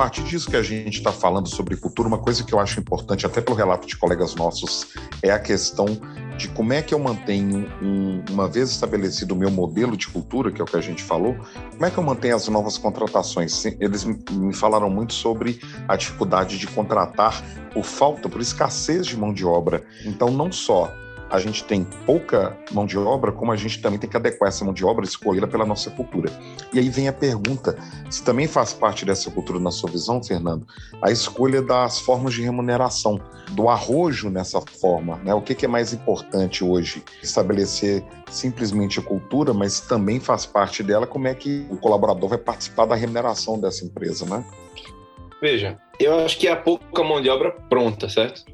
[0.00, 3.26] Partir disso que a gente está falando sobre cultura, uma coisa que eu acho importante,
[3.26, 5.84] até pelo relato de colegas nossos, é a questão
[6.38, 10.50] de como é que eu mantenho, um, uma vez estabelecido o meu modelo de cultura,
[10.50, 11.36] que é o que a gente falou,
[11.72, 13.62] como é que eu mantenho as novas contratações?
[13.78, 19.34] Eles me falaram muito sobre a dificuldade de contratar por falta, por escassez de mão
[19.34, 19.84] de obra.
[20.06, 20.90] Então, não só
[21.30, 24.64] a gente tem pouca mão de obra, como a gente também tem que adequar essa
[24.64, 26.30] mão de obra escolhê-la pela nossa cultura.
[26.72, 27.78] E aí vem a pergunta:
[28.10, 30.66] se também faz parte dessa cultura, na sua visão, Fernando,
[31.00, 33.20] a escolha das formas de remuneração,
[33.52, 35.32] do arrojo nessa forma, né?
[35.32, 37.02] O que, é mais importante hoje?
[37.22, 42.38] Estabelecer simplesmente a cultura, mas também faz parte dela como é que o colaborador vai
[42.38, 44.44] participar da remuneração dessa empresa, né?
[45.40, 48.44] Veja, eu acho que há pouca mão de obra pronta, certo?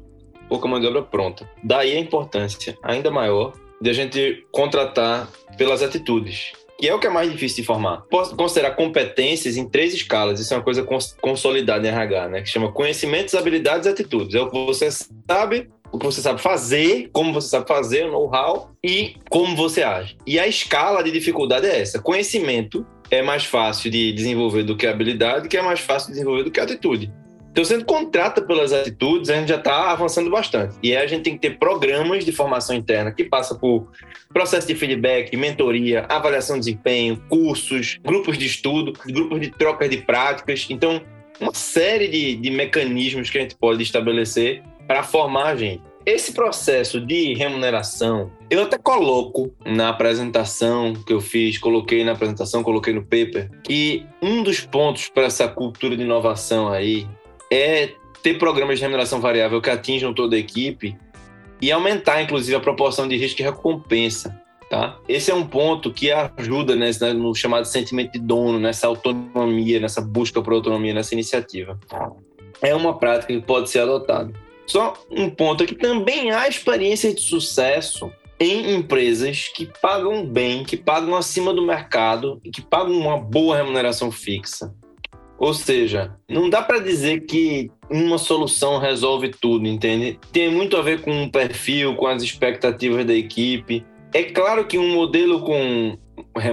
[0.47, 1.49] Pouca mão de obra pronta.
[1.63, 7.07] Daí a importância ainda maior de a gente contratar pelas atitudes, que é o que
[7.07, 8.01] é mais difícil de formar.
[8.09, 10.85] Posso considerar competências em três escalas, isso é uma coisa
[11.21, 12.41] consolidada em RH, né?
[12.41, 14.35] Que chama conhecimentos, habilidades e atitudes.
[14.35, 18.11] É o que você sabe o que você sabe fazer, como você sabe fazer, o
[18.11, 20.17] know-how e como você age.
[20.25, 21.99] E a escala de dificuldade é essa.
[21.99, 26.43] Conhecimento é mais fácil de desenvolver do que habilidade, que é mais fácil de desenvolver
[26.43, 27.11] do que atitude.
[27.51, 30.75] Então, se a gente contrata pelas atitudes, a gente já está avançando bastante.
[30.83, 33.87] E aí a gente tem que ter programas de formação interna que passa por
[34.31, 39.97] processo de feedback, mentoria, avaliação de desempenho, cursos, grupos de estudo, grupos de troca de
[39.97, 40.67] práticas.
[40.69, 41.01] Então,
[41.39, 45.81] uma série de, de mecanismos que a gente pode estabelecer para formar a gente.
[46.07, 52.63] Esse processo de remuneração, eu até coloco na apresentação que eu fiz, coloquei na apresentação,
[52.63, 57.05] coloquei no paper, que um dos pontos para essa cultura de inovação aí
[57.51, 60.97] é ter programas de remuneração variável que atinjam toda a equipe
[61.61, 64.39] e aumentar, inclusive, a proporção de risco e recompensa.
[64.69, 64.99] Tá?
[65.07, 70.01] Esse é um ponto que ajuda né, no chamado sentimento de dono, nessa autonomia, nessa
[70.01, 71.79] busca por autonomia, nessa iniciativa.
[72.61, 74.33] É uma prática que pode ser adotada.
[74.65, 80.75] Só um ponto aqui, também há experiência de sucesso em empresas que pagam bem, que
[80.75, 84.75] pagam acima do mercado e que pagam uma boa remuneração fixa.
[85.39, 90.19] Ou seja, não dá para dizer que uma solução resolve tudo, entende?
[90.31, 93.85] Tem muito a ver com o perfil, com as expectativas da equipe.
[94.13, 95.97] É claro que um modelo com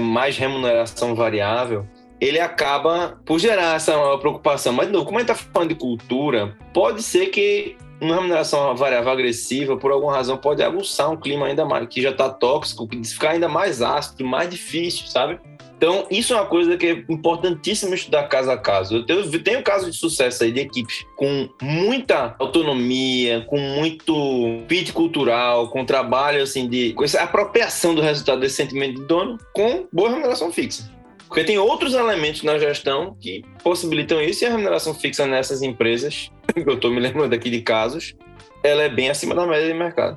[0.01, 1.87] mais remuneração variável
[2.21, 4.73] ele acaba por gerar essa preocupação.
[4.73, 9.11] Mas, não, como a gente está falando de cultura, pode ser que uma remuneração variável
[9.11, 13.03] agressiva, por alguma razão, pode aguçar um clima ainda mais, que já está tóxico, que
[13.05, 15.39] ficar ainda mais ácido, mais difícil, sabe?
[15.77, 19.05] Então, isso é uma coisa que é importantíssimo estudar caso a caso.
[19.07, 25.69] Eu tenho casos de sucesso aí de equipes com muita autonomia, com muito fit cultural,
[25.69, 30.09] com trabalho assim de com essa apropriação do resultado desse sentimento de dono com boa
[30.09, 30.91] remuneração fixa.
[31.27, 36.31] Porque tem outros elementos na gestão que possibilitam isso e a remuneração fixa nessas empresas,
[36.55, 38.15] eu estou me lembrando aqui de casos,
[38.63, 40.17] ela é bem acima da média de mercado.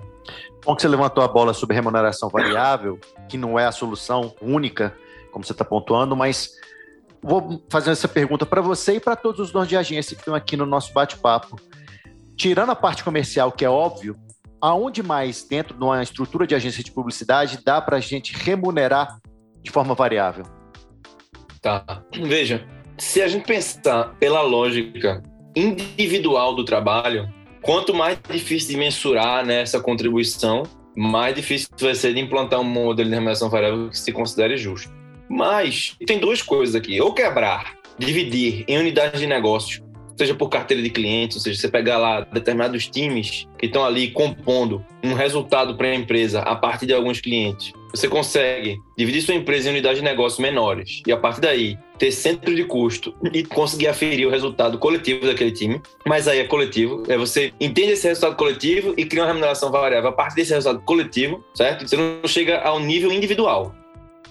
[0.64, 4.94] Bom que você levantou a bola sobre remuneração variável, que não é a solução única,
[5.32, 6.52] como você está pontuando, mas
[7.22, 10.36] vou fazer essa pergunta para você e para todos os donos de agência que estão
[10.36, 11.60] aqui no nosso bate-papo.
[12.36, 14.16] Tirando a parte comercial, que é óbvio,
[14.62, 19.20] aonde mais dentro de uma estrutura de agência de publicidade dá para a gente remunerar
[19.62, 20.46] de forma variável?
[21.62, 22.04] Tá.
[22.14, 22.66] Veja,
[22.98, 25.22] se a gente pensar pela lógica
[25.56, 30.64] individual do trabalho, quanto mais difícil de mensurar né, essa contribuição,
[30.96, 34.97] mais difícil vai ser de implantar um modelo de remuneração variável que se considere justo.
[35.30, 39.82] Mas tem duas coisas aqui: ou quebrar, dividir em unidades de negócios
[40.18, 44.10] seja por carteira de clientes, ou seja, você pegar lá determinados times que estão ali
[44.10, 47.72] compondo um resultado para a empresa a partir de alguns clientes.
[47.92, 52.12] Você consegue dividir sua empresa em unidades de negócio menores e a partir daí ter
[52.12, 55.82] centro de custo e conseguir aferir o resultado coletivo daquele time.
[56.06, 60.10] Mas aí é coletivo, é você entende esse resultado coletivo e cria uma remuneração variável
[60.10, 61.88] a partir desse resultado coletivo, certo?
[61.88, 63.74] Você não chega ao nível individual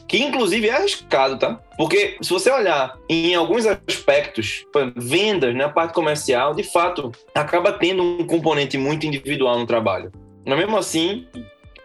[0.08, 1.60] que inclusive é arriscado, tá?
[1.76, 4.64] Porque se você olhar em alguns aspectos,
[4.94, 10.12] vendas, na né, parte comercial, de fato, acaba tendo um componente muito individual no trabalho.
[10.44, 11.26] Mas mesmo assim,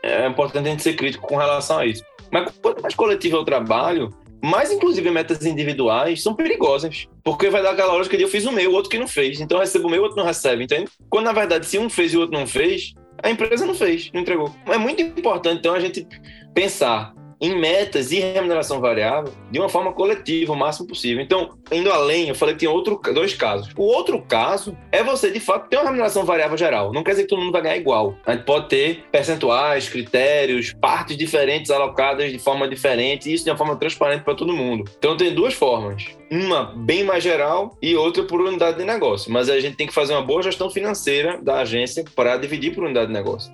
[0.04, 2.04] é importante a gente ser crítico com relação a isso.
[2.32, 7.08] Mas quanto mais coletivo é o trabalho, mais inclusive metas individuais são perigosas.
[7.24, 9.42] Porque vai dar aquela lógica de eu fiz o meu, o outro que não fez.
[9.42, 10.90] Então eu recebo o meu, o outro não recebe, entende?
[11.10, 14.10] Quando na verdade, se um fez e o outro não fez, a empresa não fez,
[14.14, 14.54] não entregou.
[14.68, 16.08] É muito importante, então, a gente
[16.54, 21.24] pensar em metas e remuneração variável de uma forma coletiva o máximo possível.
[21.24, 23.74] Então, indo além, eu falei que tem outro, dois casos.
[23.76, 26.94] O outro caso é você, de fato, ter uma remuneração variável geral.
[26.94, 28.16] Não quer dizer que todo mundo vai ganhar igual.
[28.26, 33.50] A gente pode ter percentuais, critérios, partes diferentes alocadas de forma diferente, e isso de
[33.50, 34.90] uma forma transparente para todo mundo.
[34.98, 36.06] Então, tem duas formas.
[36.30, 39.32] Uma bem mais geral e outra por unidade de negócio.
[39.32, 42.84] Mas a gente tem que fazer uma boa gestão financeira da agência para dividir por
[42.84, 43.52] unidade de negócio.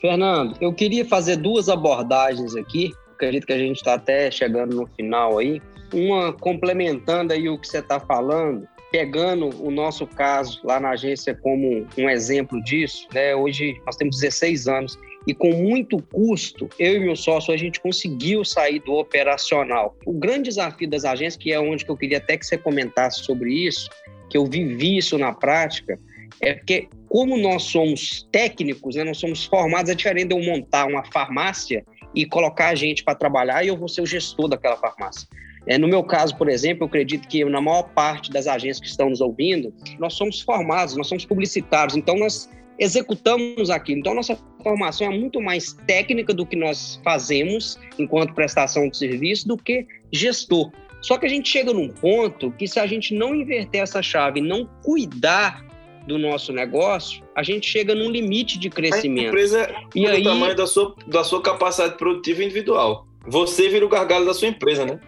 [0.00, 2.92] Fernando, eu queria fazer duas abordagens aqui.
[3.14, 5.60] Acredito que a gente está até chegando no final aí.
[5.92, 11.34] Uma complementando aí o que você está falando, pegando o nosso caso lá na agência
[11.34, 13.06] como um exemplo disso.
[13.14, 13.34] Né?
[13.34, 17.80] Hoje nós temos 16 anos e com muito custo, eu e meu sócio, a gente
[17.80, 19.96] conseguiu sair do operacional.
[20.06, 23.24] O grande desafio das agências, que é onde que eu queria até que você comentasse
[23.24, 23.90] sobre isso,
[24.30, 25.98] que eu vivi isso na prática,
[26.40, 30.86] é porque como nós somos técnicos, né, nós somos formados, é diferente de eu montar
[30.86, 34.76] uma farmácia e colocar a gente para trabalhar e eu vou ser o gestor daquela
[34.76, 35.28] farmácia.
[35.66, 38.86] É, no meu caso, por exemplo, eu acredito que na maior parte das agências que
[38.86, 43.98] estão nos ouvindo, nós somos formados, nós somos publicitários, então nós executamos aquilo.
[43.98, 49.48] Então, nossa formação é muito mais técnica do que nós fazemos enquanto prestação de serviço
[49.48, 50.70] do que gestor.
[51.00, 54.40] Só que a gente chega num ponto que se a gente não inverter essa chave,
[54.40, 55.65] não cuidar
[56.06, 59.26] do nosso negócio, a gente chega num limite de crescimento.
[59.26, 60.20] A empresa e aí...
[60.20, 63.06] o tamanho da sua, da sua capacidade produtiva individual.
[63.26, 65.00] Você vira o gargalo da sua empresa, né?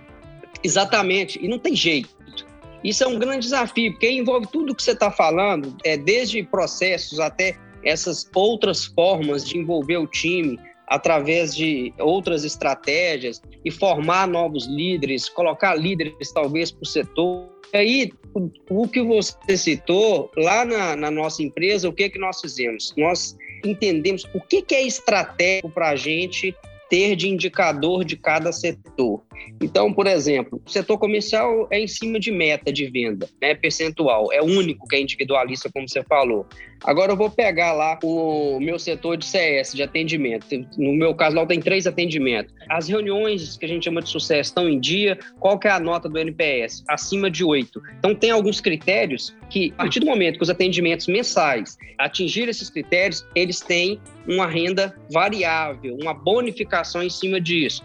[0.63, 1.39] Exatamente.
[1.43, 2.09] E não tem jeito.
[2.83, 7.19] Isso é um grande desafio, porque envolve tudo que você está falando, é, desde processos
[7.19, 14.67] até essas outras formas de envolver o time através de outras estratégias e formar novos
[14.67, 17.58] líderes, colocar líderes talvez para o setor.
[17.73, 18.11] Aí,
[18.71, 22.95] o, que você citou, lá na, na, nossa empresa, o que, que nós fizemos?
[22.97, 26.55] Nós entendemos o que, que é estratégico para a gente
[26.89, 29.23] ter de indicador de cada setor.
[29.61, 34.33] Então, por exemplo, o setor comercial é em cima de meta de venda, né, percentual,
[34.33, 36.47] é único que é individualista, como você falou.
[36.85, 40.47] Agora eu vou pegar lá o meu setor de CS, de atendimento.
[40.77, 42.55] No meu caso, lá tem três atendimentos.
[42.69, 45.19] As reuniões que a gente chama de sucesso estão em dia.
[45.41, 46.85] Qual que é a nota do NPS?
[46.89, 47.83] Acima de oito.
[47.99, 52.71] Então, tem alguns critérios que, a partir do momento que os atendimentos mensais atingirem esses
[52.71, 57.83] critérios, eles têm uma renda variável, uma bonificação em cima disso.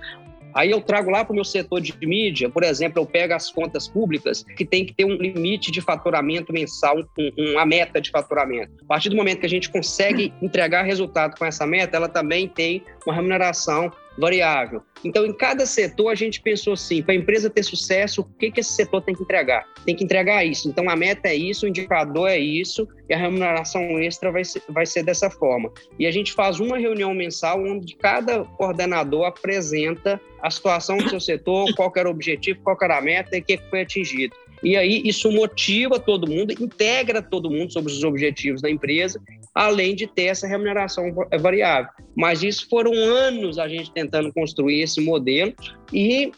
[0.54, 3.52] Aí eu trago lá para o meu setor de mídia, por exemplo, eu pego as
[3.52, 8.12] contas públicas que tem que ter um limite de faturamento mensal, um, uma meta de
[8.12, 8.72] faturamento.
[8.84, 12.48] A partir do momento que a gente consegue entregar resultado com essa meta, ela também
[12.48, 14.82] tem uma remuneração variável.
[15.04, 18.52] Então, em cada setor, a gente pensou assim: para a empresa ter sucesso, o que,
[18.52, 19.68] que esse setor tem que entregar?
[19.86, 20.70] Tem que entregar isso.
[20.70, 24.62] Então, a meta é isso, o indicador é isso, e a remuneração extra vai ser,
[24.70, 25.72] vai ser dessa forma.
[26.00, 31.20] E a gente faz uma reunião mensal onde cada coordenador apresenta a situação do seu
[31.20, 34.36] setor, qual era o objetivo, qual era a meta e o que foi atingido.
[34.62, 39.22] E aí isso motiva todo mundo, integra todo mundo sobre os objetivos da empresa
[39.54, 41.92] além de ter essa remuneração variável.
[42.16, 45.54] Mas isso foram anos a gente tentando construir esse modelo
[45.92, 46.32] e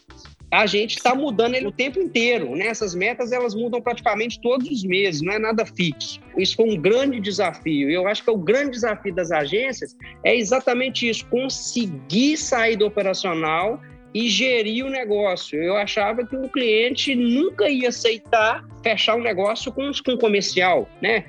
[0.51, 2.55] a gente está mudando ele o tempo inteiro.
[2.55, 2.67] Né?
[2.67, 6.19] Essas metas elas mudam praticamente todos os meses, não é nada fixo.
[6.37, 7.89] Isso foi um grande desafio.
[7.89, 13.81] Eu acho que o grande desafio das agências é exatamente isso: conseguir sair do operacional
[14.13, 15.61] e gerir o negócio.
[15.61, 21.25] Eu achava que o cliente nunca ia aceitar fechar um negócio com, com comercial, né?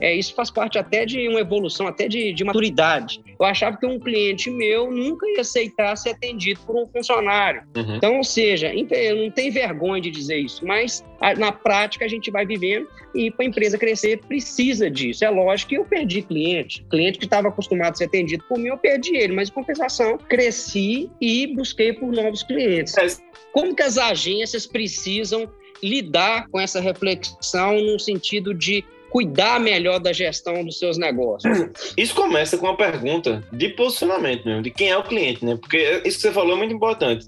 [0.00, 3.20] É, isso faz parte até de uma evolução, até de, de maturidade.
[3.38, 7.62] Eu achava que um cliente meu nunca ia aceitar ser atendido por um funcionário.
[7.76, 7.96] Uhum.
[7.96, 11.04] Então, ou seja, eu não tenho vergonha de dizer isso, mas
[11.36, 15.24] na prática a gente vai vivendo e para a empresa crescer precisa disso.
[15.24, 16.84] É lógico que eu perdi cliente.
[16.90, 20.16] Cliente que estava acostumado a ser atendido por mim, eu perdi ele, mas em compensação,
[20.16, 22.96] cresci e busquei por novos clientes.
[22.96, 23.06] É.
[23.52, 25.50] Como que as agências precisam
[25.82, 31.68] lidar com essa reflexão no sentido de cuidar melhor da gestão dos seus negócios?
[31.96, 35.56] Isso começa com uma pergunta de posicionamento mesmo, de quem é o cliente, né?
[35.56, 37.24] Porque isso que você falou é muito importante.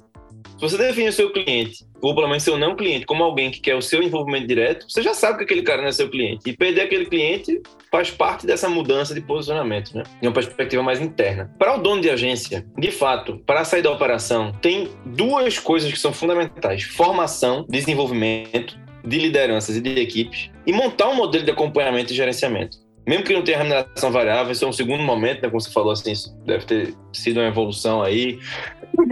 [0.62, 3.60] Se você define o seu cliente, ou pelo menos seu não cliente, como alguém que
[3.60, 6.48] quer o seu envolvimento direto, você já sabe que aquele cara não é seu cliente.
[6.48, 10.04] E perder aquele cliente faz parte dessa mudança de posicionamento, né?
[10.20, 11.52] De uma perspectiva mais interna.
[11.58, 15.98] Para o dono de agência, de fato, para sair da operação, tem duas coisas que
[15.98, 22.12] são fundamentais: formação, desenvolvimento de lideranças e de equipes e montar um modelo de acompanhamento
[22.12, 22.78] e gerenciamento.
[23.06, 25.92] Mesmo que não tenha remuneração variável, esse é um segundo momento, né, como você falou,
[25.92, 26.12] assim,
[26.46, 28.38] deve ter sido uma evolução aí,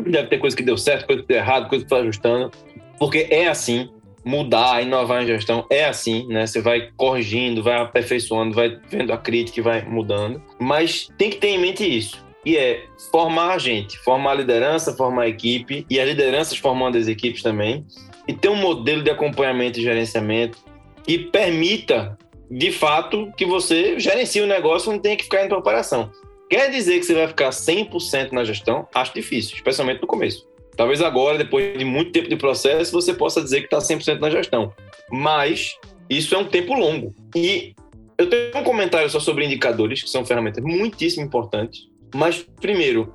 [0.05, 2.53] deve ter coisa que deu certo, coisa que deu errado, coisa que foi ajustando,
[2.99, 3.91] porque é assim,
[4.25, 6.47] mudar, inovar em gestão é assim, né?
[6.47, 10.43] Você vai corrigindo, vai aperfeiçoando, vai vendo a crítica e vai mudando.
[10.59, 12.25] Mas tem que ter em mente isso.
[12.45, 16.97] E é formar a gente, formar a liderança, formar a equipe e as lideranças formando
[16.97, 17.85] as equipes também
[18.31, 20.57] e ter um modelo de acompanhamento e gerenciamento
[21.03, 22.17] que permita,
[22.49, 26.13] de fato, que você gerencie o negócio e não tenha que ficar indo para operação.
[26.49, 28.87] Quer dizer que você vai ficar 100% na gestão?
[28.95, 30.49] Acho difícil, especialmente no começo.
[30.77, 34.31] Talvez agora, depois de muito tempo de processo, você possa dizer que está 100% na
[34.31, 34.73] gestão.
[35.11, 35.77] Mas
[36.09, 37.13] isso é um tempo longo.
[37.35, 37.75] E
[38.17, 41.89] eu tenho um comentário só sobre indicadores, que são ferramentas muitíssimo importantes.
[42.15, 43.13] Mas, primeiro,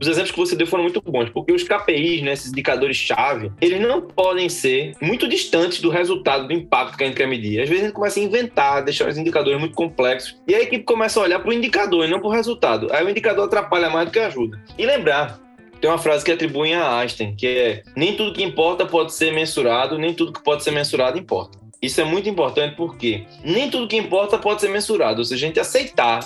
[0.00, 3.80] os exemplos que você deu foram muito bons, porque os KPIs, né, esses indicadores-chave, eles
[3.80, 7.60] não podem ser muito distantes do resultado, do impacto que a gente quer medir.
[7.60, 10.84] Às vezes a gente começa a inventar, deixar os indicadores muito complexos, e a equipe
[10.84, 12.88] começa a olhar para o indicador e não para o resultado.
[12.92, 14.60] Aí o indicador atrapalha mais do que ajuda.
[14.78, 15.40] E lembrar,
[15.80, 19.32] tem uma frase que atribuem a Einstein, que é: nem tudo que importa pode ser
[19.32, 21.58] mensurado, nem tudo que pode ser mensurado importa.
[21.80, 25.48] Isso é muito importante porque nem tudo que importa pode ser mensurado, ou seja, a
[25.48, 26.20] gente aceitar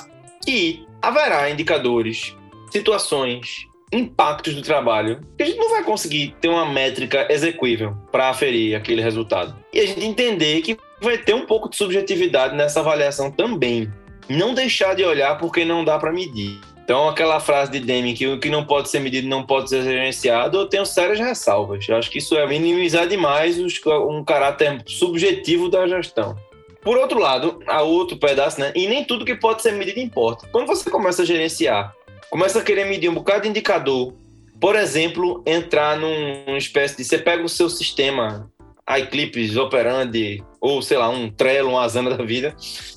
[0.44, 2.37] que haverá indicadores
[2.70, 8.28] situações, impactos do trabalho, que a gente não vai conseguir ter uma métrica execuível para
[8.28, 9.56] aferir aquele resultado.
[9.73, 13.90] E a gente entender que vai ter um pouco de subjetividade nessa avaliação também.
[14.29, 16.60] Não deixar de olhar porque não dá para medir.
[16.85, 19.83] Então, aquela frase de Deming que o que não pode ser medido não pode ser
[19.83, 21.88] gerenciado, eu tenho sérias ressalvas.
[21.88, 26.37] Eu acho que isso é minimizar demais um caráter subjetivo da gestão.
[26.83, 28.73] Por outro lado, há outro pedaço, né?
[28.75, 30.48] E nem tudo que pode ser medido importa.
[30.50, 31.94] Quando você começa a gerenciar,
[32.31, 34.14] começa a querer medir um bocado de indicador,
[34.60, 37.04] por exemplo, entrar num, numa espécie de.
[37.04, 38.50] Você pega o seu sistema,
[38.98, 42.54] iClips, Operandi, ou sei lá, um Trello, um Asana da vida,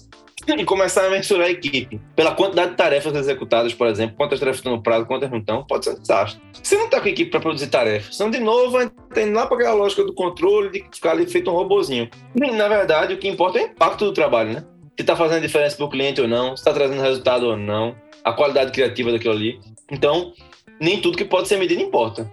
[0.45, 2.01] e começar a mensurar a equipe.
[2.15, 5.65] Pela quantidade de tarefas executadas, por exemplo, quantas tarefas estão no prazo, quantas não estão,
[5.65, 6.41] pode ser um desastre.
[6.61, 8.15] Você não está com a equipe para produzir tarefas.
[8.15, 8.77] Então, de novo,
[9.13, 12.09] tem lá para aquela lógica do controle, de ficar ali feito um robozinho.
[12.35, 14.65] E, na verdade, o que importa é o impacto do trabalho, né?
[14.95, 17.95] Se está fazendo diferença para o cliente ou não, se está trazendo resultado ou não,
[18.23, 19.59] a qualidade criativa daquilo ali.
[19.91, 20.33] Então,
[20.79, 22.29] nem tudo que pode ser medido importa.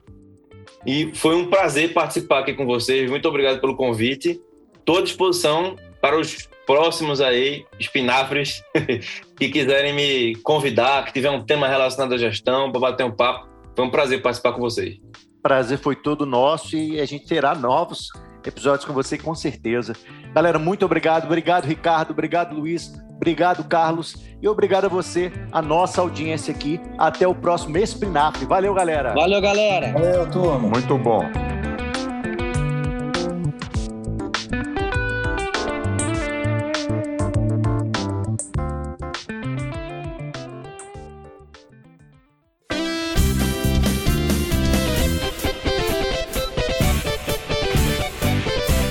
[0.85, 3.09] E foi um prazer participar aqui com vocês.
[3.09, 4.39] Muito obrigado pelo convite.
[4.77, 8.63] Estou à disposição para os próximos aí, espinafres,
[9.37, 13.47] que quiserem me convidar, que tiver um tema relacionado à gestão, para bater um papo.
[13.75, 14.97] Foi um prazer participar com vocês.
[15.41, 18.09] Prazer foi todo nosso e a gente terá novos
[18.47, 19.93] episódios com você, com certeza.
[20.33, 21.25] Galera, muito obrigado.
[21.25, 22.11] Obrigado, Ricardo.
[22.11, 22.91] Obrigado, Luiz.
[23.21, 24.15] Obrigado, Carlos.
[24.41, 26.81] E obrigado a você, a nossa audiência aqui.
[26.97, 28.47] Até o próximo Espinafre.
[28.47, 29.13] Valeu, galera.
[29.13, 29.93] Valeu, galera.
[29.93, 30.67] Valeu, turma.
[30.67, 31.23] Muito bom.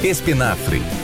[0.05, 0.81] Espinafre,